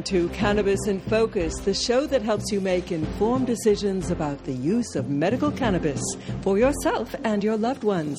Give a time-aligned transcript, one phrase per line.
[0.00, 4.54] Welcome to Cannabis in Focus, the show that helps you make informed decisions about the
[4.54, 6.00] use of medical cannabis
[6.40, 8.18] for yourself and your loved ones.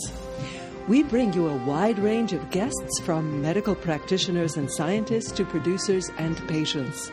[0.87, 6.11] We bring you a wide range of guests from medical practitioners and scientists to producers
[6.19, 7.09] and patients.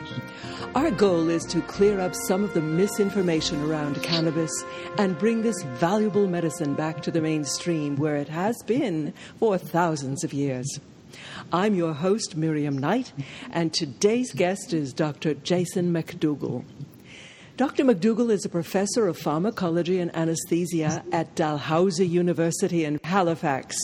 [0.75, 4.51] Our goal is to clear up some of the misinformation around cannabis
[4.99, 10.23] and bring this valuable medicine back to the mainstream where it has been for thousands
[10.23, 10.79] of years.
[11.51, 13.11] I'm your host, Miriam Knight,
[13.51, 15.33] and today's guest is Dr.
[15.33, 16.63] Jason McDougall.
[17.57, 17.83] Dr.
[17.83, 23.75] McDougall is a professor of pharmacology and anesthesia at Dalhousie University in Halifax.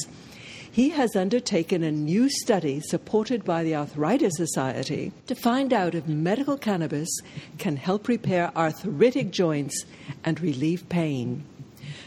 [0.71, 6.05] He has undertaken a new study supported by the Arthritis Society to find out if
[6.07, 7.09] medical cannabis
[7.57, 9.85] can help repair arthritic joints
[10.23, 11.45] and relieve pain.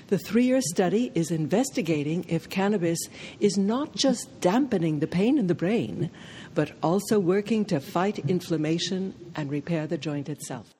[0.08, 2.98] The three year study is investigating if cannabis
[3.40, 6.10] is not just dampening the pain in the brain,
[6.54, 10.74] but also working to fight inflammation and repair the joint itself.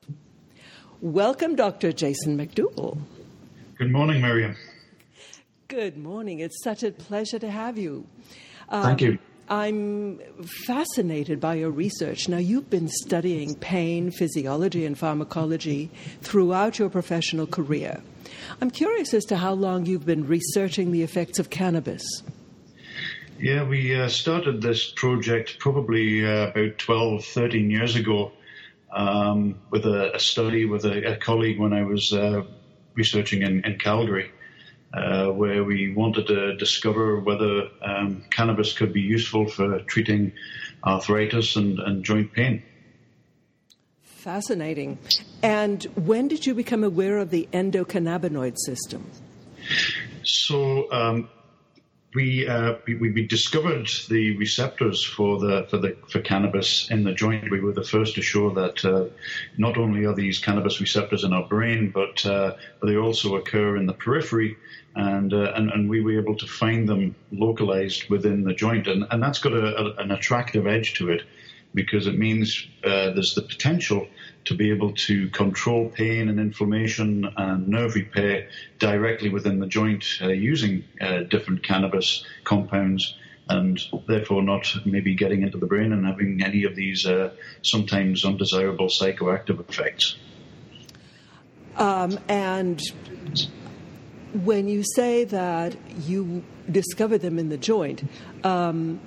[1.01, 1.93] Welcome, Dr.
[1.93, 2.99] Jason McDougall.
[3.77, 4.57] Good morning, Miriam.
[5.69, 6.41] Good morning.
[6.41, 8.07] It's such a pleasure to have you.
[8.69, 9.19] Um, Thank you.
[9.51, 10.19] I'm
[10.67, 12.29] fascinated by your research.
[12.29, 18.03] Now, you've been studying pain, physiology, and pharmacology throughout your professional career.
[18.61, 22.03] I'm curious as to how long you've been researching the effects of cannabis.
[23.39, 28.33] Yeah, we uh, started this project probably uh, about 12, 13 years ago
[28.93, 32.43] um, with a, a, study with a, a, colleague when I was uh,
[32.95, 34.33] researching in, in Calgary,
[34.93, 40.33] uh, where we wanted to discover whether um, cannabis could be useful for treating
[40.85, 42.63] arthritis and, and joint pain.
[44.19, 44.99] Fascinating.
[45.45, 49.09] And when did you become aware of the endocannabinoid system?
[50.25, 51.29] So um,
[52.17, 57.13] we, uh, we, we discovered the receptors for the for the for cannabis in the
[57.13, 57.49] joint.
[57.49, 59.05] We were the first to show that uh,
[59.57, 63.87] not only are these cannabis receptors in our brain, but uh, they also occur in
[63.87, 64.57] the periphery,
[64.97, 69.05] and, uh, and and we were able to find them localized within the joint, and
[69.13, 71.23] and that's got a, a, an attractive edge to it
[71.75, 74.07] because it means uh, there's the potential
[74.47, 78.49] to be able to control pain and inflammation and nerve repair
[78.79, 83.17] directly within the joint uh, using uh, different cannabis compounds
[83.51, 87.31] and therefore not maybe getting into the brain and having any of these uh,
[87.63, 90.17] sometimes undesirable psychoactive effects.
[91.77, 92.81] Um, and
[94.45, 98.03] when you say that you discover them in the joint,
[98.45, 99.01] um,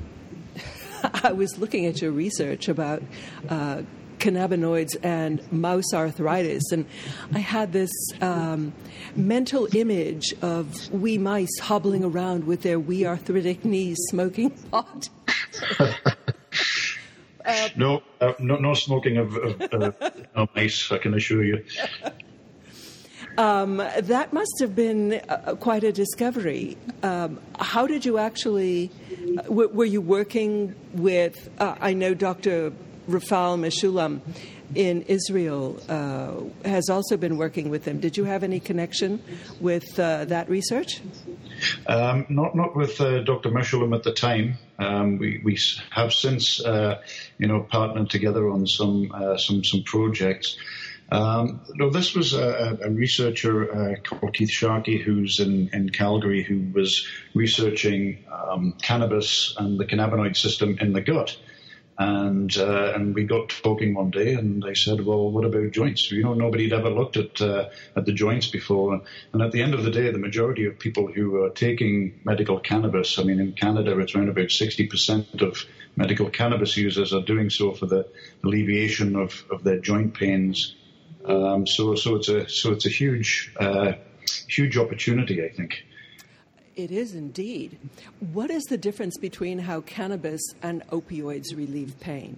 [1.24, 3.02] I was looking at your research about
[3.50, 3.84] uh,
[4.20, 6.86] cannabinoids and mouse arthritis, and
[7.34, 7.92] I had this
[8.22, 8.74] um,
[9.16, 15.10] mental image of wee mice hobbling around with their wee arthritic knees smoking pot.
[15.80, 15.94] uh,
[17.76, 19.96] no, uh, no, no smoking of, of
[20.36, 21.64] uh, mice, I can assure you.
[23.38, 26.78] Um, that must have been uh, quite a discovery.
[27.02, 28.92] Um, how did you actually?
[29.22, 31.50] Uh, were you working with?
[31.59, 32.74] Uh, I know Dr.
[33.08, 34.22] Raphael Mechoulam
[34.74, 38.00] in Israel uh, has also been working with them.
[38.00, 39.22] Did you have any connection
[39.60, 41.02] with uh, that research?
[41.88, 43.50] Um, not not with uh, Dr.
[43.50, 44.58] Mechoulam at the time.
[44.80, 45.58] Um, we we
[45.92, 50.58] have since you know partnered together on some some some projects.
[51.12, 56.44] Um, no, this was a, a researcher uh, called Keith Sharkey, who's in, in Calgary,
[56.44, 57.06] who was
[57.36, 61.38] researching um, cannabis and the cannabinoid system in the gut.
[62.00, 66.10] And uh, and we got talking one day, and I said, "Well, what about joints?
[66.10, 69.02] You know, nobody'd ever looked at uh, at the joints before."
[69.34, 72.60] And at the end of the day, the majority of people who are taking medical
[72.60, 75.58] cannabis, I mean, in Canada, it's around about sixty percent of
[75.96, 78.08] medical cannabis users are doing so for the
[78.44, 80.76] alleviation of, of their joint pains
[81.26, 83.94] um, so, so it's a so it's a huge, uh,
[84.48, 85.86] huge opportunity, I think.
[86.75, 87.78] It is indeed.
[88.31, 92.38] What is the difference between how cannabis and opioids relieve pain?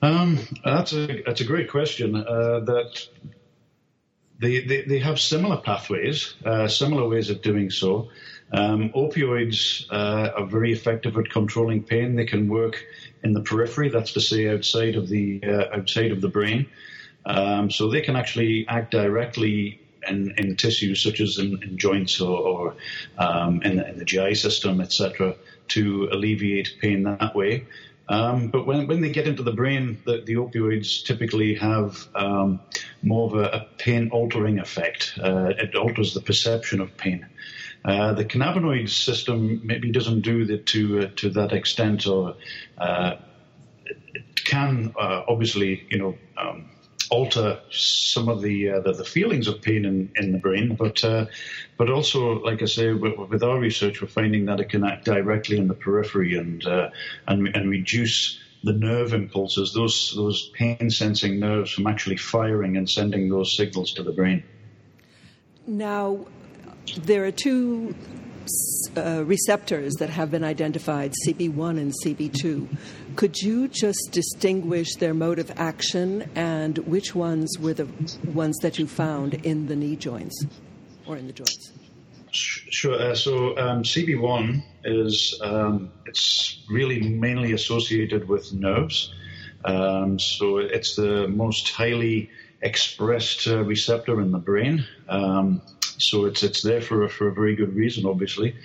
[0.00, 2.16] Um, that's a that's a great question.
[2.16, 3.06] Uh, that
[4.42, 8.08] they, they, they have similar pathways, uh, similar ways of doing so.
[8.52, 12.16] Um, opioids uh, are very effective at controlling pain.
[12.16, 12.84] They can work
[13.22, 16.66] in the periphery, that's to say, outside of the uh, outside of the brain.
[17.24, 22.20] Um, so they can actually act directly in, in tissues such as in, in joints
[22.20, 22.76] or, or
[23.18, 25.36] um, in, the, in, the, GI system, etc.,
[25.68, 27.66] to alleviate pain that way.
[28.08, 32.60] Um, but when, when they get into the brain, the, the opioids typically have um,
[33.02, 35.14] more of a, a pain altering effect.
[35.22, 37.26] Uh, it alters the perception of pain.
[37.84, 42.36] Uh, the cannabinoid system maybe doesn't do that to uh, to that extent, or
[42.78, 43.16] uh,
[44.44, 46.70] can uh, obviously, you know, um,
[47.12, 51.04] alter some of the, uh, the, the feelings of pain in, in the brain, but
[51.04, 51.26] uh,
[51.76, 55.04] but also, like I say, with, with, our research, we're finding that it can act
[55.04, 56.88] directly in the periphery and uh,
[57.28, 62.88] and and reduce the nerve impulses, those those pain sensing nerves, from actually firing and
[62.88, 64.42] sending those signals to the brain.
[65.66, 66.26] Now,
[67.04, 67.94] there are two
[68.96, 72.68] uh, receptors that have been identified, CB1 and CB2.
[73.16, 77.88] Could you just distinguish their mode of action and which ones were the
[78.32, 80.46] ones that you found in the knee joints
[81.06, 81.72] or in the joints?
[82.32, 82.94] Sure.
[82.94, 89.12] Uh, so um, CB1 is um, it's really mainly associated with nerves.
[89.64, 92.30] Um, so it's the most highly
[92.62, 94.86] expressed uh, receptor in the brain.
[95.08, 95.60] Um,
[95.98, 98.56] so it's it's there for for a very good reason, obviously.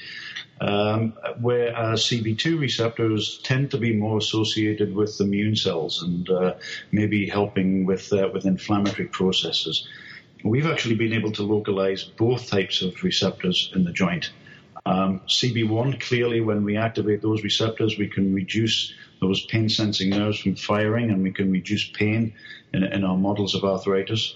[0.60, 6.56] Um, whereas CB2 receptors tend to be more associated with immune cells and uh,
[6.92, 9.88] maybe helping with uh, with inflammatory processes.
[10.44, 14.32] We've actually been able to localize both types of receptors in the joint.
[14.86, 20.40] Um, CB1 clearly, when we activate those receptors, we can reduce those pain sensing nerves
[20.40, 22.34] from firing, and we can reduce pain
[22.74, 24.36] in, in our models of arthritis.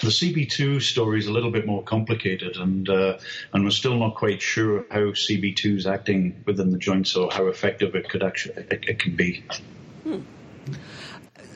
[0.00, 3.18] The CB2 story is a little bit more complicated, and uh,
[3.52, 7.46] and we're still not quite sure how CB2 is acting within the joints or how
[7.46, 9.42] effective it could actually it, it can be.
[10.02, 10.20] Hmm.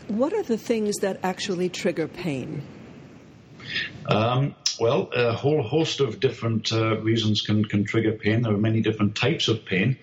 [0.08, 2.62] What are the things that actually trigger pain?
[4.06, 8.42] Um, well, a whole host of different uh, reasons can, can trigger pain.
[8.42, 9.98] There are many different types of pain.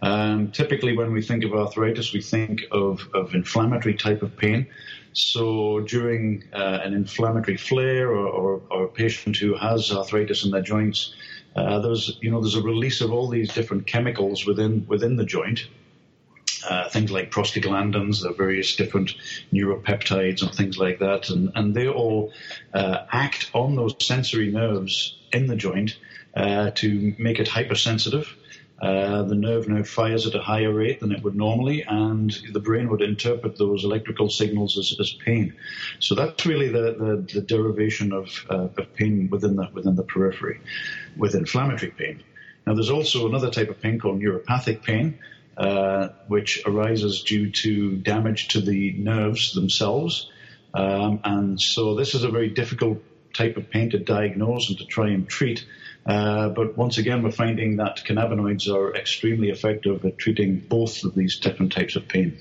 [0.00, 4.68] Um, typically, when we think of arthritis, we think of, of inflammatory type of pain.
[5.12, 10.50] So during uh, an inflammatory flare or, or, or, a patient who has arthritis in
[10.50, 11.14] their joints,
[11.56, 15.24] uh, there's you know there's a release of all these different chemicals within within the
[15.24, 15.66] joint.
[16.68, 19.14] Uh, things like prostaglandins, the various different
[19.52, 22.32] neuropeptides and things like that, and, and they all
[22.74, 25.96] uh, act on those sensory nerves in the joint
[26.36, 28.36] uh, to make it hypersensitive
[28.80, 32.60] uh, the nerve now fires at a higher rate than it would normally, and the
[32.60, 35.54] brain would interpret those electrical signals as, as pain.
[35.98, 40.04] So that's really the, the, the derivation of, uh, of pain within the, within the
[40.04, 40.60] periphery,
[41.16, 42.22] with inflammatory pain.
[42.66, 45.18] Now, there's also another type of pain called neuropathic pain,
[45.56, 50.30] uh, which arises due to damage to the nerves themselves.
[50.72, 53.02] Um, and so this is a very difficult
[53.32, 55.64] type of pain to diagnose and to try and treat.
[56.08, 61.14] Uh, but once again, we're finding that cannabinoids are extremely effective at treating both of
[61.14, 62.38] these different types of pain.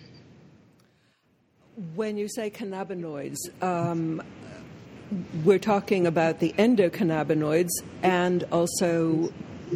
[1.94, 4.24] When you say cannabinoids, um,
[5.44, 7.70] we're talking about the endocannabinoids
[8.02, 9.34] and also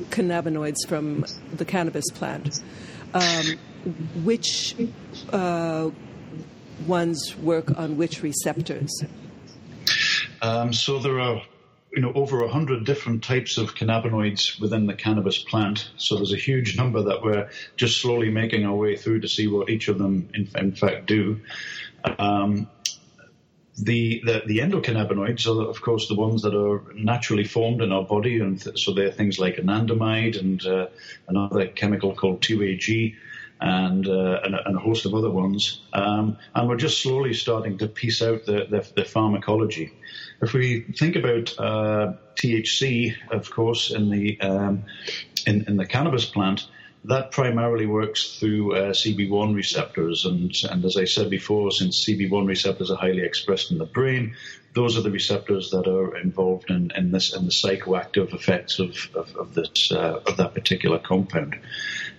[0.10, 2.62] cannabinoids from the cannabis plant.
[3.14, 3.58] Um,
[4.24, 4.76] which
[5.34, 5.90] uh,
[6.88, 9.04] ones work on which receptors?
[10.42, 11.42] Um, so there are
[11.94, 15.92] you know, over 100 different types of cannabinoids within the cannabis plant.
[15.98, 19.48] So there's a huge number that we're just slowly making our way through to see
[19.48, 21.42] what each of them, in, in fact, do.
[22.18, 22.70] Um,
[23.78, 28.04] the, the, the, endocannabinoids are, of course, the ones that are naturally formed in our
[28.04, 28.40] body.
[28.40, 30.88] And th- so they're things like anandamide and uh,
[31.28, 33.16] another chemical called 2AG
[33.62, 35.82] and, uh, and, and, a host of other ones.
[35.94, 39.94] Um, and we're just slowly starting to piece out the, the, the pharmacology.
[40.42, 44.86] If we think about uh, THC, of course, in the um,
[45.46, 46.68] in, in, the cannabis plant,
[47.06, 52.48] that primarily works through uh, CB1 receptors, and, and as I said before, since CB1
[52.48, 54.36] receptors are highly expressed in the brain,
[54.74, 59.10] those are the receptors that are involved in, in this in the psychoactive effects of
[59.16, 61.58] of, of this uh, of that particular compound.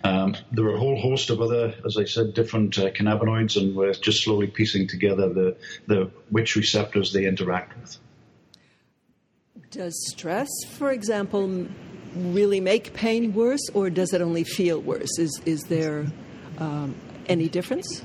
[0.04, 3.74] Um, there are a whole host of other, as I said, different uh, cannabinoids, and
[3.74, 7.98] we're just slowly piecing together the the which receptors they interact with.
[9.70, 11.68] Does stress, for example,
[12.14, 15.18] really make pain worse, or does it only feel worse?
[15.18, 16.06] Is is there
[16.58, 16.94] um,
[17.26, 18.02] any difference?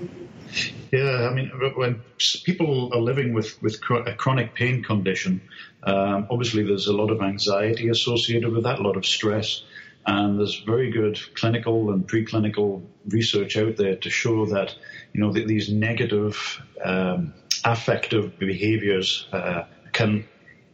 [0.92, 2.02] Yeah, I mean, when
[2.46, 5.42] people are living with with a chronic pain condition,
[5.84, 9.64] um, obviously there's a lot of anxiety associated with that, a lot of stress,
[10.06, 14.76] and there's very good clinical and preclinical research out there to show that
[15.14, 17.34] you know that these negative um,
[17.66, 20.26] affective behaviors uh, can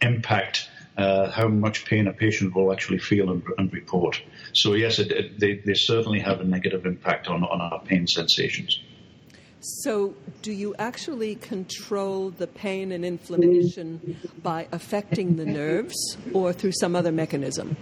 [0.02, 4.22] impact uh, how much pain a patient will actually feel and, and report.
[4.54, 8.08] So yes, it, it, they, they certainly have a negative impact on, on our pain
[8.08, 8.80] sensations.
[9.66, 16.74] So, do you actually control the pain and inflammation by affecting the nerves or through
[16.74, 17.78] some other mechanism?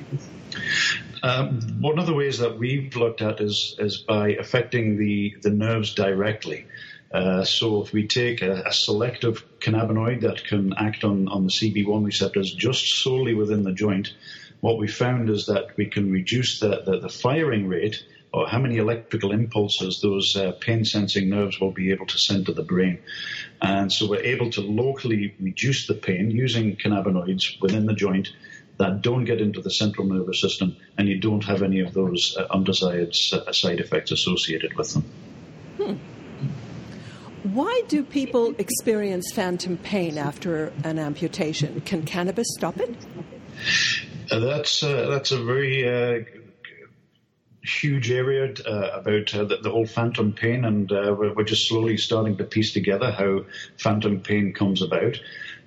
[1.24, 5.50] Um, one of the ways that we've looked at is, is by affecting the, the
[5.50, 6.68] nerves directly.
[7.14, 11.50] Uh, so if we take a, a, selective cannabinoid that can act on, on the
[11.52, 14.14] CB1 receptors just solely within the joint,
[14.62, 18.04] what we found is that we can reduce the, the, the firing rate
[18.34, 22.46] or how many electrical impulses those uh, pain sensing nerves will be able to send
[22.46, 23.00] to the brain.
[23.62, 28.30] And so we're able to locally reduce the pain using cannabinoids within the joint
[28.78, 32.38] that don't get into the central nervous system and you don't have any of those
[32.40, 35.04] uh, undesired uh, side effects associated with them.
[35.78, 36.11] Hmm.
[37.44, 41.82] Why do people experience phantom pain after an amputation?
[41.82, 42.96] Can cannabis stop it?
[44.32, 46.24] Uh, that's uh, that's a very uh,
[47.64, 51.68] huge area uh, about uh, the, the, whole phantom pain, and uh, we're, we're, just
[51.68, 53.44] slowly starting to piece together how
[53.78, 55.20] phantom pain comes about.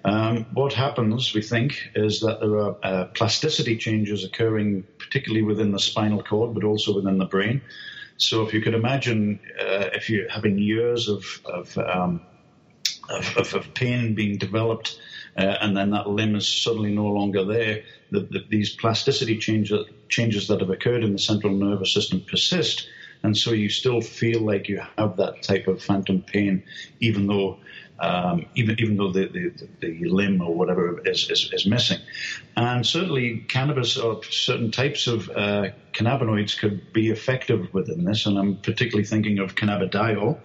[0.04, 5.80] Um, what happens, we think, is that there are plasticity changes occurring, particularly within the
[5.80, 7.62] spinal cord, but also within the brain.
[8.16, 12.20] So if you could imagine uh, if you're having years of of, um,
[13.08, 14.98] of, of, of, pain being developed,
[15.36, 19.86] uh, and then that limb is suddenly no longer there, the, the, these plasticity changes
[20.08, 22.86] changes that have occurred in the central nervous system persist,
[23.22, 26.62] and so you still feel like you have that type of phantom pain,
[27.00, 27.58] even though
[27.98, 31.98] um, even even though the, the, the, limb or whatever is, is, is, missing.
[32.56, 38.26] And certainly, cannabis or certain types of uh, cannabinoids could be effective within this.
[38.26, 40.38] And I'm particularly thinking of cannabidiol,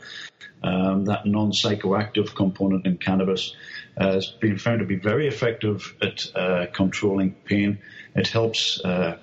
[0.61, 3.55] um, that non psychoactive component in cannabis.
[3.99, 7.79] Uh, has been found to be very effective at uh, controlling pain.
[8.15, 9.17] It helps uh,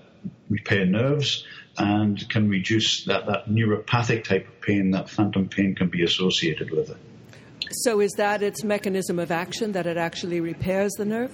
[0.50, 1.47] repair nerves
[1.78, 6.71] and can reduce that, that neuropathic type of pain, that phantom pain can be associated
[6.71, 6.97] with it.
[7.70, 11.32] So, is that its mechanism of action that it actually repairs the nerve?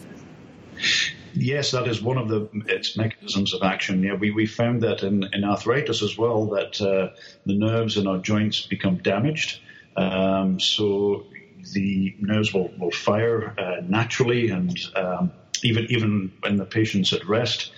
[1.35, 4.03] Yes, that is one of the its mechanisms of action.
[4.03, 7.15] Yeah, we, we found that in, in arthritis as well that uh,
[7.47, 9.61] the nerves in our joints become damaged.
[9.97, 11.27] Um, so
[11.73, 17.27] the nerves will, will fire uh, naturally and um, even even when the patient's at
[17.27, 17.73] rest.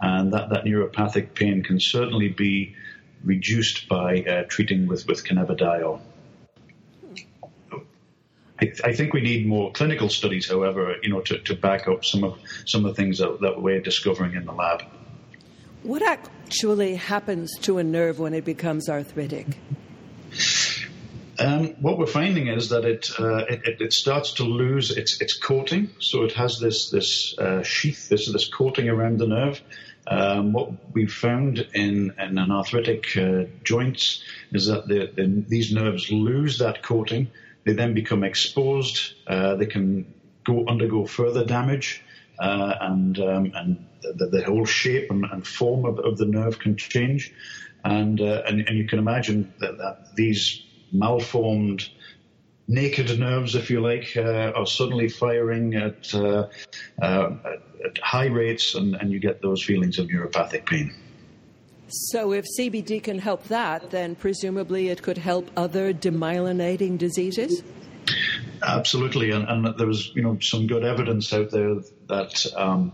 [0.00, 2.74] And that, that neuropathic pain can certainly be
[3.22, 6.00] reduced by uh, treating with, with cannabidiol.
[8.60, 12.04] I, I, think we need more clinical studies, however, you know, to, to back up
[12.04, 14.82] some of some of the things that, that we're discovering in the lab.
[15.82, 19.46] What actually happens to a nerve when it becomes arthritic?
[21.38, 25.38] Um, what we're finding is that it, uh, it, it starts to lose its its
[25.38, 29.62] coating, so it has this this uh, sheath, this this coating around the nerve.
[30.06, 35.72] Um, what we found in, in an arthritic uh, joints is that the, the, these
[35.72, 37.30] nerves lose that coating,
[37.64, 39.14] they then become exposed.
[39.26, 40.12] Uh, they can
[40.44, 42.02] go undergo further damage,
[42.38, 46.58] uh, and um, and the, the, whole shape and, and form of, of, the nerve
[46.58, 47.32] can change.
[47.84, 50.62] And, uh, and, and you can imagine that, that these
[50.92, 51.88] malformed
[52.68, 56.48] naked nerves, if you like, uh, are suddenly firing at, uh,
[57.02, 57.30] uh,
[57.84, 60.94] at high rates, and, and you get those feelings of neuropathic pain.
[61.90, 67.62] So, if CBD can help that, then presumably it could help other demyelinating diseases?
[68.62, 71.76] Absolutely, and, and there's you know some good evidence out there
[72.08, 72.92] that um,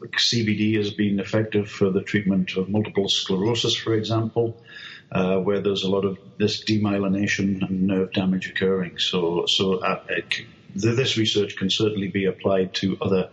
[0.00, 4.60] CBD has been effective for the treatment of multiple sclerosis, for example,
[5.12, 8.98] uh, where there's a lot of this demyelination and nerve damage occurring.
[8.98, 13.30] So, so uh, it, this research can certainly be applied to other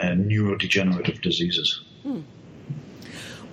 [0.00, 1.80] uh, neurodegenerative diseases.
[2.02, 2.20] Hmm.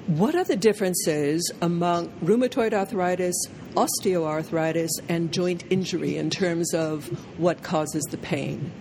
[0.07, 3.35] What are the differences among rheumatoid arthritis,
[3.75, 7.07] osteoarthritis, and joint injury in terms of
[7.39, 8.71] what causes the pain?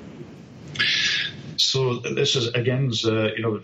[1.58, 3.60] So this is again, uh, you know,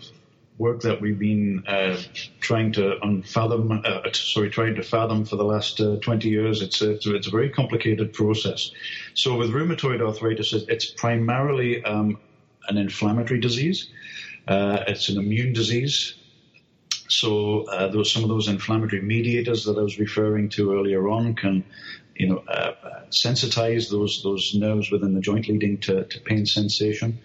[0.59, 1.97] work that we've been uh,
[2.41, 6.61] trying to unfathom, uh, sorry, trying to fathom for the last uh, 20 years.
[6.61, 8.71] It's a, it's a, very complicated process.
[9.15, 12.19] So with rheumatoid arthritis, it's primarily um,
[12.69, 13.89] an inflammatory disease.
[14.47, 16.15] Uh, it's an immune disease.
[17.09, 21.35] So uh, those, some of those inflammatory mediators that I was referring to earlier on
[21.35, 21.65] can,
[22.15, 22.73] you know, uh,
[23.11, 27.21] sensitize those those nerves within the joint, leading to, to pain sensation.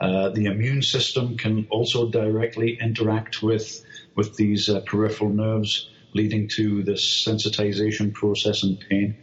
[0.00, 6.48] Uh, the immune system can also directly interact with with these uh, peripheral nerves, leading
[6.48, 9.16] to this sensitization process and pain.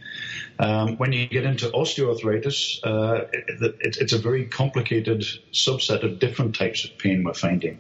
[0.59, 6.19] Um, when you get into osteoarthritis, uh, it, it, it's a very complicated subset of
[6.19, 7.79] different types of pain we're finding.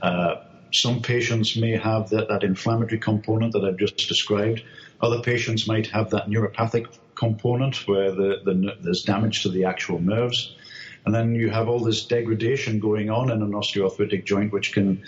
[0.00, 0.36] Uh,
[0.72, 4.62] some patients may have that, that inflammatory component that I've just described.
[5.00, 10.00] Other patients might have that neuropathic component where the, the, there's damage to the actual
[10.00, 10.56] nerves.
[11.04, 15.02] And then you have all this degradation going on in an osteoarthritic joint, which can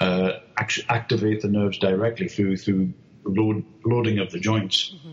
[0.00, 2.92] uh, act- activate the nerves directly through through
[3.24, 4.94] load, loading of the joints.
[4.94, 5.12] Mm-hmm.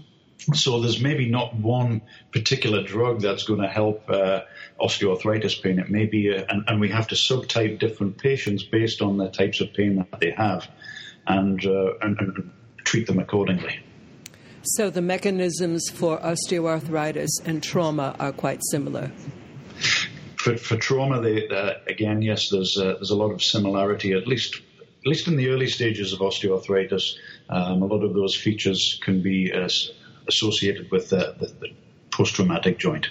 [0.53, 4.41] So there's maybe not one particular drug that's going to help uh,
[4.79, 5.79] osteoarthritis pain.
[5.79, 9.29] It may be, a, and, and, we have to subtype different patients based on the
[9.29, 10.67] types of pain that they have,
[11.27, 12.51] and, uh, and, and
[12.85, 13.81] treat them accordingly.
[14.63, 19.11] So the mechanisms for osteoarthritis and trauma are quite similar.
[20.37, 24.13] For, for trauma, they, uh, again, yes, there's uh, there's a lot of similarity.
[24.13, 24.61] At least
[25.01, 27.15] at least in the early stages of osteoarthritis,
[27.49, 29.69] um, a lot of those features can be uh,
[30.29, 31.69] associated with the, the, the
[32.11, 33.09] post-traumatic joint.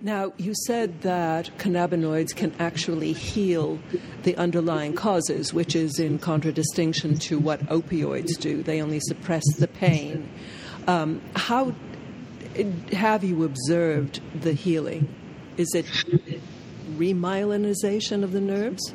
[0.00, 3.78] Now, you said that cannabinoids can actually heal
[4.22, 8.62] the underlying causes, which is in contradistinction to what opioids do.
[8.62, 10.28] They only suppress the pain.
[10.86, 11.74] Um, how
[12.92, 15.08] have you observed the healing?
[15.56, 15.86] Is it
[16.96, 18.92] remyelinization of the nerves?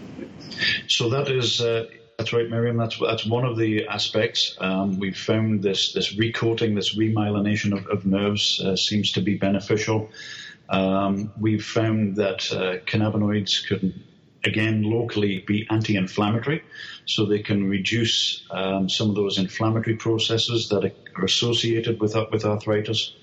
[0.87, 1.59] So that is.
[1.59, 1.85] Uh,
[2.19, 2.75] that's right, Miriam.
[2.75, 4.57] That's that's one of the aspects.
[4.59, 9.37] Um, we've found this this recoating, this remyelination of, of nerves uh, seems to be
[9.37, 10.11] beneficial.
[10.67, 14.03] Um, we've found that uh, cannabinoids can,
[14.43, 16.65] again, locally be anti-inflammatory,
[17.05, 22.43] so they can reduce um, some of those inflammatory processes that are associated with with
[22.43, 23.15] arthritis.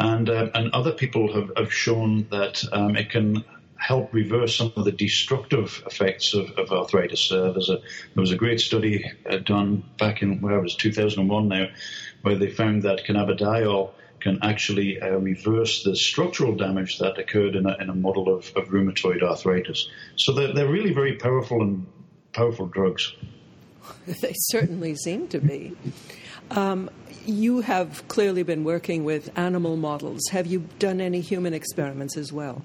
[0.00, 3.44] And uh, and other people have, have shown that um, it can
[3.78, 7.30] help reverse some of the destructive effects of, of arthritis.
[7.30, 7.80] Uh, a there
[8.16, 11.66] was a great study uh, done back in where it was 2001 now,
[12.22, 13.90] where they found that cannabidiol
[14.20, 18.50] can actually uh, reverse the structural damage that occurred in a, in a model of,
[18.56, 19.88] of, rheumatoid arthritis.
[20.16, 21.86] So they're, they're really very powerful and
[22.32, 23.12] powerful drugs.
[24.20, 25.76] They certainly seem to be.
[26.50, 26.90] Um,
[27.24, 30.22] you have clearly been working with animal models.
[30.30, 32.64] Have you done any human experiments as well?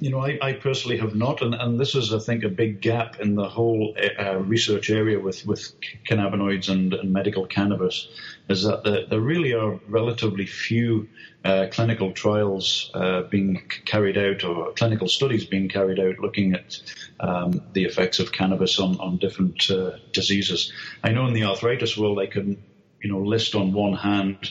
[0.00, 2.80] You know, I, I personally have not, and, and, this is, I think, a big
[2.80, 5.72] gap in the whole uh, research area with, with
[6.08, 8.08] cannabinoids and, and medical cannabis
[8.48, 11.08] is that there, there really are relatively few
[11.44, 16.78] uh, clinical trials uh, being carried out or clinical studies being carried out looking at
[17.20, 20.72] um, the effects of cannabis on, on different uh, diseases.
[21.02, 22.62] I know in the arthritis world I can
[23.02, 24.50] you know list on one hand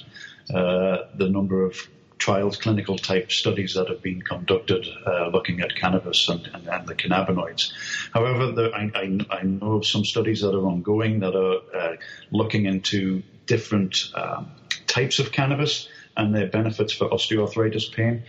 [0.54, 1.76] uh, the number of
[2.24, 6.88] trials, clinical type studies that have been conducted uh, looking at cannabis and, and, and
[6.88, 7.74] the cannabinoids.
[8.14, 11.96] However, there, I, I, I, know of some studies that are ongoing that are uh,
[12.32, 14.52] looking into different um,
[14.88, 18.24] types of cannabis and their benefits for osteoarthritis pain.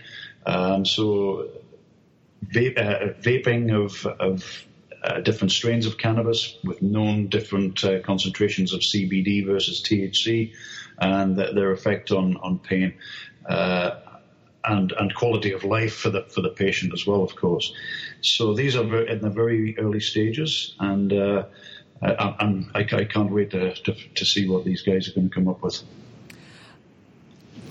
[0.45, 1.51] Um, so,
[2.43, 4.65] uh, vaping of, of
[5.05, 10.51] uh, different strains of cannabis with known different uh, concentrations of CBD versus THC
[10.97, 12.95] and their effect on, on pain.
[13.47, 13.99] Uh,
[14.67, 17.71] and, and quality of life for the for the patient as well, of course.
[18.21, 21.43] So these are in the very early stages, and uh,
[22.01, 25.33] I, I, I, can't wait to, to, to see what these guys are going to
[25.33, 25.83] come up with.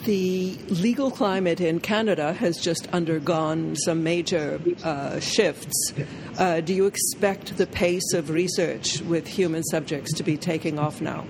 [0.04, 5.94] The legal climate in Canada has just undergone some major uh, shifts.
[6.38, 11.00] Uh, do you expect the pace of research with human subjects to be taking off
[11.00, 11.24] now?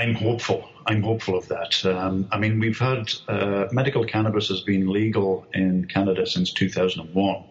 [0.00, 0.66] I, am hopeful.
[0.86, 1.84] I'm hopeful of that.
[1.84, 7.44] Um, I mean, we've had uh, medical cannabis has been legal in Canada since 2001.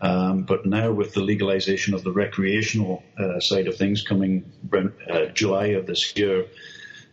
[0.00, 4.52] Um, but now, with the legalization of the recreational uh, side of things coming
[5.10, 6.44] uh, July of this year,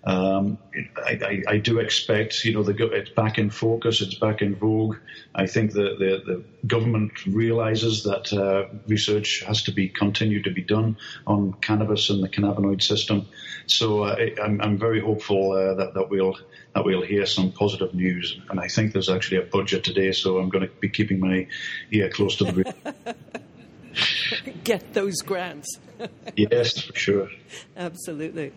[0.06, 0.60] um,
[0.98, 4.56] I, I, I, do expect, you know, the, it's back in focus, it's back in
[4.56, 4.98] vogue.
[5.34, 10.52] I think the, the, the government realizes that uh, research has to be continued to
[10.52, 13.26] be done on cannabis and the cannabinoid system.
[13.68, 16.38] So uh, I'm, I'm, very hopeful uh, that, that we'll
[16.76, 18.40] that we'll hear some positive news.
[18.50, 21.48] And I think there's actually a budget today, so I'm going to be keeping my
[21.92, 23.16] ear close to the.
[24.64, 25.80] Get those grants.
[26.36, 27.30] yes, for sure.
[27.78, 28.52] Absolutely.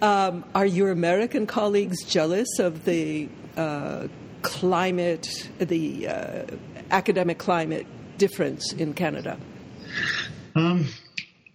[0.00, 4.08] Um, are your American colleagues jealous of the uh,
[4.42, 6.42] climate, the uh,
[6.90, 7.86] academic climate
[8.16, 9.38] difference in Canada?
[10.54, 10.88] Um,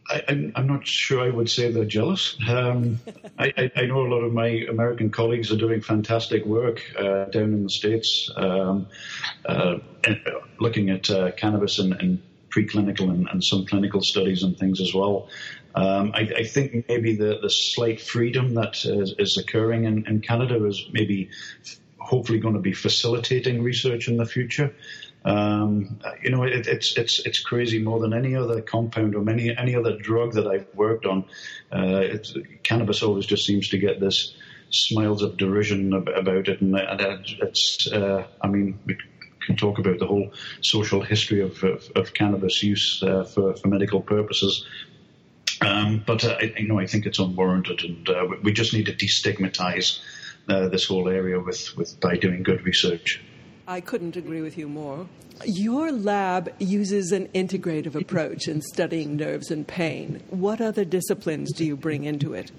[0.08, 2.38] I, am not sure I would say they're jealous.
[2.48, 3.00] Um,
[3.40, 7.54] I, I, know a lot of my American colleagues are doing fantastic work uh, down
[7.54, 8.88] in the States, um,
[9.46, 9.78] uh,
[10.60, 14.94] looking at uh, cannabis and, and preclinical and, and, some clinical studies and things as
[14.94, 15.30] well.
[15.74, 20.22] Um, I, I, think maybe the, the slight freedom that is, is occurring in, in,
[20.22, 21.30] Canada is maybe
[21.98, 24.74] hopefully going to be facilitating research in the future.
[25.26, 29.56] Um, you know, it, it's it's it's crazy more than any other compound or many
[29.58, 31.26] any other drug that I've worked on.
[31.72, 32.18] Uh,
[32.62, 34.36] cannabis always just seems to get this
[34.70, 37.92] smiles of derision about it, and, it's.
[37.92, 38.98] Uh, I mean, we
[39.46, 43.68] can talk about the whole social history of of, of cannabis use uh, for for
[43.68, 44.66] medical purposes.
[45.62, 48.94] Um, but uh, you know, I think it's unwarranted, and uh, we just need to
[48.94, 50.00] destigmatize
[50.48, 53.24] uh, this whole area with, with by doing good research.
[53.68, 55.08] I couldn't agree with you more.
[55.44, 60.22] Your lab uses an integrative approach in studying nerves and pain.
[60.30, 62.52] What other disciplines do you bring into it?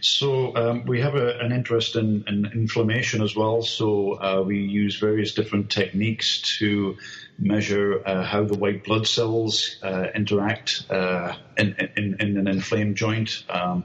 [0.00, 3.62] So um, we have a, an interest in, in, inflammation as well.
[3.62, 6.96] So uh, we use various different techniques to
[7.38, 12.96] measure uh, how the white blood cells uh, interact uh, in, in, in, an inflamed
[12.96, 13.44] joint.
[13.48, 13.84] Um,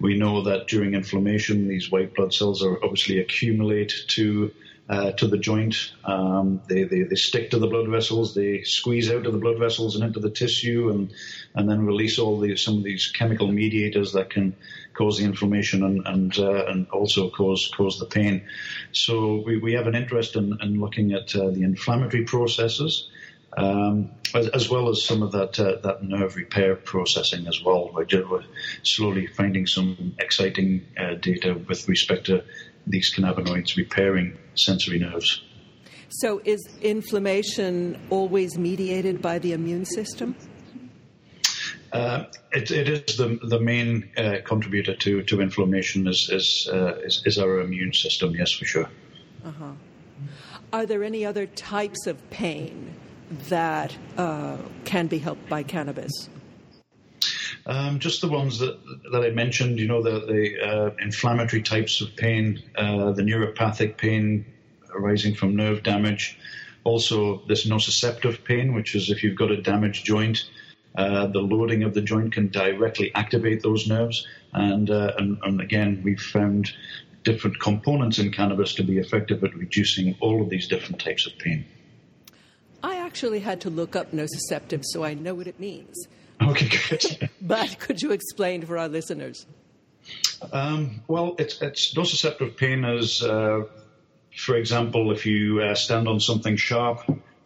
[0.00, 4.52] we know that during inflammation, these white blood cells are obviously accumulate to
[4.88, 5.92] uh, to the joint.
[6.04, 8.34] Um, they, they, they stick to the blood vessels.
[8.34, 11.12] They squeeze out of the blood vessels and into the tissue, and
[11.54, 14.54] and then release all these some of these chemical mediators that can
[14.94, 18.42] cause the inflammation and and, uh, and also cause cause the pain.
[18.92, 23.08] So we, we have an interest in, in looking at uh, the inflammatory processes.
[23.58, 27.90] Um, as, as, well as some of that uh, that nerve repair processing as well.
[27.90, 28.44] We're, we're
[28.82, 32.44] slowly finding some exciting uh, data with respect to
[32.86, 35.42] these cannabinoids repairing sensory nerves.
[36.08, 40.36] So, is inflammation always mediated by the immune system?
[41.92, 46.96] Uh, it, it is the the main uh, contributor to, to inflammation is is, uh,
[47.04, 48.34] is, is our immune system.
[48.34, 48.88] Yes, for sure.
[49.44, 49.72] Uh-huh.
[50.72, 52.94] Are there any other types of pain
[53.48, 56.28] that uh, can be helped by cannabis?
[57.66, 58.78] Um, just the ones that
[59.10, 63.96] that I mentioned, you know, the, the uh, inflammatory types of pain, uh, the neuropathic
[63.96, 64.46] pain
[64.94, 66.38] arising from nerve damage,
[66.84, 70.48] also this nociceptive pain, which is if you've got a damaged joint,
[70.96, 75.60] uh, the loading of the joint can directly activate those nerves, and, uh, and, and
[75.60, 76.72] again, we've found
[77.24, 81.36] different components in cannabis to be effective at reducing all of these different types of
[81.38, 81.66] pain.
[82.82, 86.06] I actually had to look up nociceptive so I know what it means.
[86.42, 87.30] Okay, good.
[87.40, 89.46] but could you explain for our listeners?
[90.52, 93.64] Um, well, it's, it's nociceptive pain is, uh,
[94.36, 97.00] for example, if you uh, stand on something sharp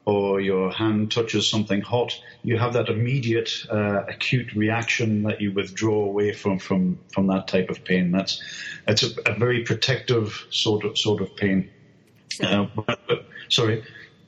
[0.04, 5.52] or your hand touches something hot, you have that immediate uh, acute reaction that you
[5.52, 8.10] withdraw away from, from, from that type of pain.
[8.10, 8.42] That's
[8.88, 11.70] it's a, a very protective sort of sort of pain.
[12.42, 12.66] Uh,
[13.48, 13.84] sorry.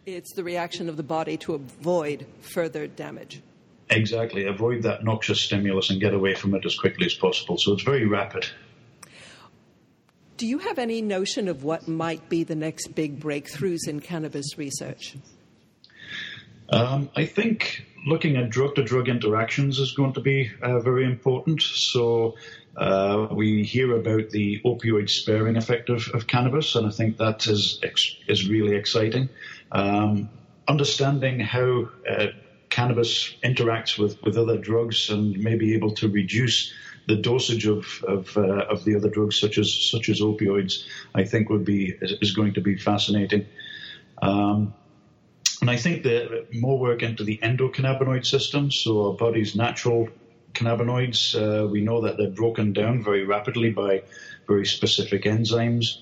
[0.07, 3.43] It's the reaction of the body to avoid further damage.
[3.91, 4.47] Exactly.
[4.47, 7.59] Avoid that noxious stimulus and get away from it as quickly as possible.
[7.59, 8.47] So it's very rapid.
[10.37, 14.59] Do you have any notion of what might be the next big breakthroughs in cannabis
[14.59, 15.17] research?
[16.71, 21.05] Um, I think looking at drug to drug interactions is going to be uh, very
[21.05, 21.63] important.
[21.63, 22.35] So
[22.77, 27.47] uh, we hear about the opioid sparing effect of, of, cannabis, and I think that
[27.47, 27.79] is
[28.27, 29.29] is really exciting.
[29.71, 30.31] Um,
[30.67, 32.27] understanding how uh,
[32.73, 36.73] cannabis interacts with, with other drugs and may be able to reduce
[37.07, 41.25] the dosage of of, uh, of the other drugs, such as such as opioids, I
[41.25, 43.47] think would be is, going to be fascinating.
[44.23, 44.73] Um,
[45.61, 50.09] and I think that more work into the endocannabinoid system, so our body's natural
[50.55, 54.03] cannabinoids, uh, we know that they're broken down very rapidly by
[54.47, 55.99] very specific enzymes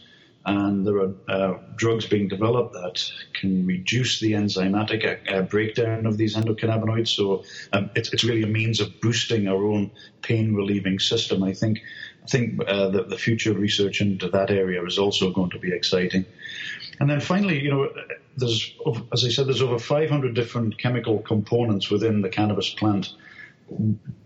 [0.46, 3.02] and there are uh, drugs being developed that
[3.34, 7.08] can reduce the enzymatic uh, breakdown of these endocannabinoids.
[7.08, 9.90] So um, it's, it's, really a means of boosting our own
[10.22, 11.42] pain relieving system.
[11.42, 11.80] I think
[12.22, 15.72] I think uh, that the future research into that area is also going to be
[15.72, 16.24] exciting.
[16.98, 17.90] And then finally, you know,
[18.36, 18.74] there's
[19.12, 23.12] as I said, there's over 500 different chemical components within the cannabis plant.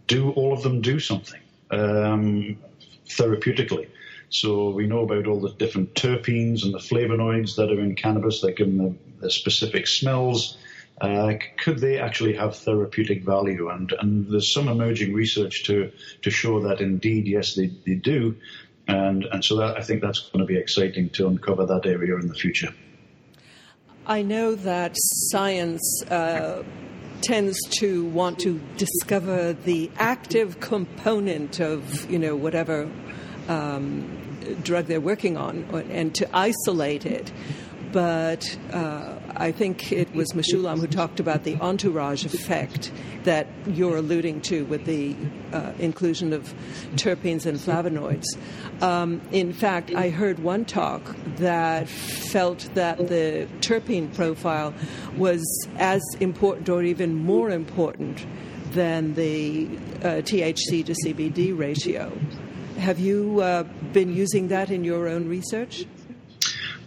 [0.06, 2.58] Do all of them do something um,
[3.06, 3.88] therapeutically?
[4.30, 8.40] So we know about all the different terpenes and the flavonoids that are in cannabis
[8.40, 10.58] that give them the, specific smells.
[11.00, 13.70] Uh, could they actually have therapeutic value?
[13.70, 15.90] And, and there's some emerging research to,
[16.22, 18.36] to show that indeed, yes, they, they do.
[18.86, 22.16] And, and so that, I think that's going to be exciting to uncover that area
[22.16, 22.74] in the future.
[24.06, 26.62] I know that science uh,
[27.22, 32.90] tends to want to discover the active component of, you know, whatever
[33.48, 37.32] um, drug they're working on and to isolate it.
[37.92, 42.90] But uh, I think it was Mechoulam who talked about the entourage effect
[43.22, 45.14] that you're alluding to with the
[45.52, 46.52] uh, inclusion of
[46.96, 48.24] terpenes and flavonoids.
[48.82, 54.74] Um, in fact, I heard one talk that felt that the terpene profile
[55.16, 55.42] was
[55.76, 58.26] as important or even more important
[58.72, 59.66] than the
[60.02, 62.12] uh, THC to CBD ratio.
[62.78, 65.86] Have you uh, been using that in your own research?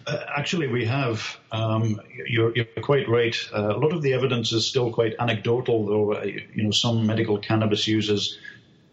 [0.05, 1.37] Uh, actually, we have.
[1.51, 3.35] Um, you're, you're, quite right.
[3.53, 6.13] Uh, a lot of the evidence is still quite anecdotal, though.
[6.13, 8.37] Uh, you know, some medical cannabis users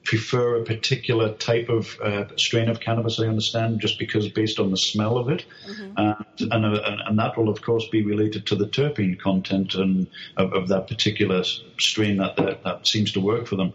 [0.04, 4.70] prefer a particular type of uh, strain of cannabis, I understand, just because based on
[4.70, 5.44] the smell of it.
[5.66, 5.92] Mm-hmm.
[5.96, 10.07] And, and, uh, and, that will, of course, be related to the terpene content and
[10.37, 11.42] of, of that particular
[11.78, 13.72] strain that, that, that, seems to work for them.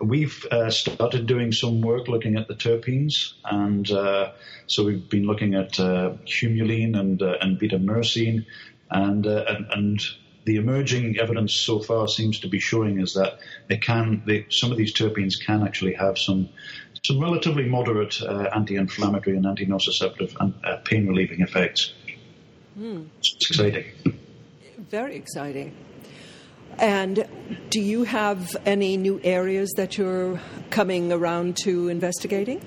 [0.00, 4.32] We've uh, started doing some work looking at the terpenes, and uh,
[4.66, 8.44] so we've been looking at uh, humulene and, uh, and beta myrcene,
[8.90, 10.02] and, and, and
[10.44, 14.70] the emerging evidence so far seems to be showing is that they can, they, some
[14.70, 16.48] of these terpenes can actually have some
[17.04, 21.92] some relatively moderate uh, anti-inflammatory and anti-nociceptive and uh, pain-relieving effects.
[22.78, 23.08] Mm.
[23.18, 23.84] It's exciting.
[24.90, 25.74] Very exciting.
[26.78, 27.26] And
[27.70, 32.60] do you have any new areas that you're coming around to investigating?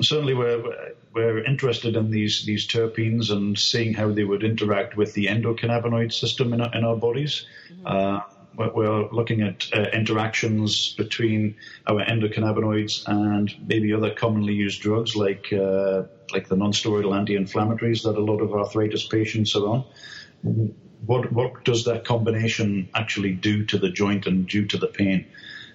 [0.00, 5.12] Certainly, we're we're interested in these these terpenes and seeing how they would interact with
[5.14, 7.46] the endocannabinoid system in our, in our bodies.
[7.70, 7.86] Mm-hmm.
[7.86, 8.20] Uh,
[8.54, 15.52] we're looking at uh, interactions between our endocannabinoids and maybe other commonly used drugs like
[15.52, 20.74] uh, like the non-steroidal anti-inflammatories that a lot of arthritis patients are on.
[21.06, 25.26] What what does that combination actually do to the joint and due to the pain?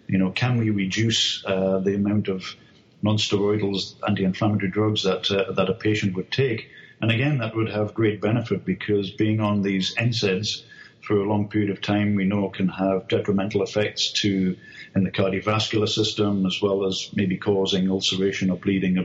[0.08, 2.56] You know, can we reduce uh, the amount of
[3.02, 6.70] non-steroidals, anti-inflammatory drugs that uh, that a patient would take.
[7.02, 10.64] And again, that would have great benefit because being on these NSAIDs
[11.08, 14.58] for a long period of time, we know can have detrimental effects to
[14.96, 18.98] in the cardiovascular system, as well as maybe causing ulceration or bleeding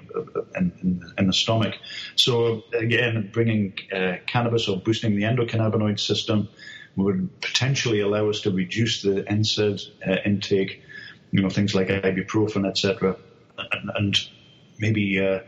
[0.57, 1.75] in, in, the stomach.
[2.17, 6.49] So again, bringing uh, cannabis or boosting the endocannabinoid system
[6.97, 10.83] would potentially allow us to reduce the NSAID uh, intake.
[11.31, 13.17] You know, things like ibuprofen, etc
[13.59, 14.19] and, and
[14.79, 15.41] maybe uh,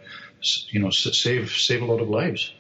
[0.71, 2.53] you know save save a lot of lives.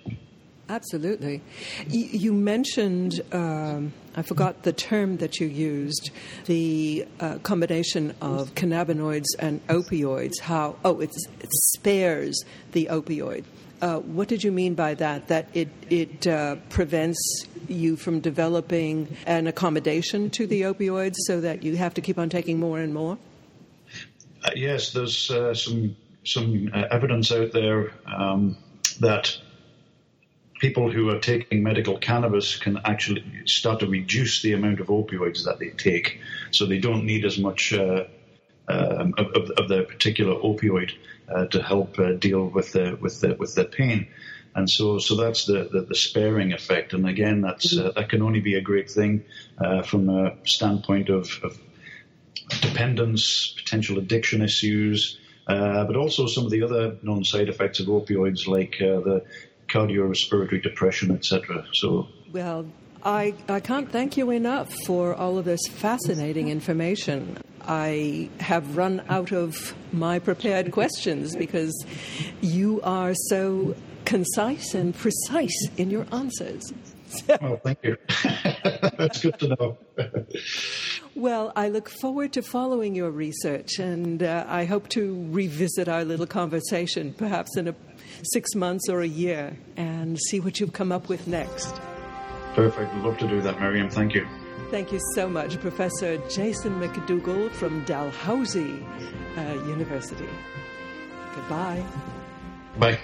[0.68, 1.42] Absolutely.
[1.88, 6.10] You mentioned, um, I forgot the term that you used,
[6.46, 10.40] the uh, combination of cannabinoids and opioids.
[10.40, 11.10] How, oh, it
[11.50, 13.44] spares the opioid.
[13.82, 15.28] Uh, what did you mean by that?
[15.28, 21.62] That it, it uh, prevents you from developing an accommodation to the opioids so that
[21.62, 23.18] you have to keep on taking more and more?
[24.42, 28.56] Uh, yes, there's uh, some some uh, evidence out there um,
[29.00, 29.36] that
[30.64, 35.44] people who are taking medical cannabis can actually start to reduce the amount of opioids
[35.44, 36.20] that they take,
[36.52, 38.04] so they don't need as much uh,
[38.66, 40.92] um, of, of, their particular opioid
[41.28, 44.06] uh, to help uh, deal with their with the with the pain.
[44.54, 46.94] And so, so that's the, the, the sparing effect.
[46.94, 49.24] And again, that's that can only be a great thing
[49.84, 51.58] from a standpoint of, of
[52.62, 57.86] dependence, potential addiction issues, uh, but also some of the other known side effects of
[57.86, 59.24] opioids like uh, the
[59.74, 61.66] cardiorespiratory depression, etc.
[61.72, 62.66] So, well,
[63.04, 67.38] I, I can't thank you enough for all of this fascinating information.
[67.66, 71.74] I have run out of my prepared questions because
[72.40, 76.72] you are so concise and precise in your answers.
[77.42, 77.96] oh, thank you.
[78.98, 79.78] That's good to know.
[81.16, 86.04] well, I look forward to following your research, and uh, I hope to revisit our
[86.04, 87.74] little conversation, perhaps in a
[88.32, 91.74] six months or a year, and see what you've come up with next.
[92.54, 92.92] Perfect.
[92.92, 93.90] I'd love to do that, Miriam.
[93.90, 94.26] Thank you.
[94.70, 98.84] Thank you so much, Professor Jason McDougall from Dalhousie
[99.36, 100.28] uh, University.
[101.34, 101.84] Goodbye.
[102.78, 102.98] Bye.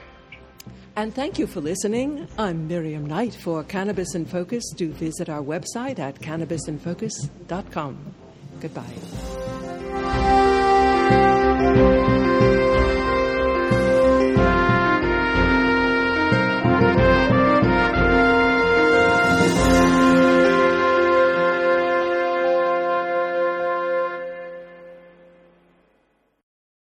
[0.97, 2.27] And thank you for listening.
[2.37, 4.65] I'm Miriam Knight for Cannabis in Focus.
[4.77, 8.15] Do visit our website at cannabisinfocus.com.
[8.61, 9.50] Goodbye.